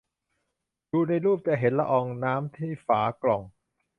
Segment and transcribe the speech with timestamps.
[0.91, 3.41] ดูในรูปจะเห็นละอองน้ำที่ฝากล่อง